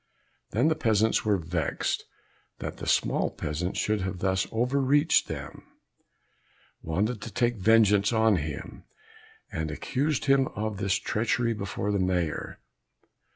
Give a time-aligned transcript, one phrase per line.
[0.49, 2.05] Then the peasants were vexed
[2.57, 5.61] that the small peasant should have thus overreached them,
[6.81, 8.85] wanted to take vengeance on him,
[9.51, 12.57] and accused him of this treachery before the Mayor.